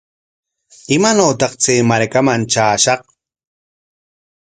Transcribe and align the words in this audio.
¿Imaanawtaq 0.95 1.53
chay 1.63 1.79
markaman 1.89 2.41
traashaq? 2.51 3.01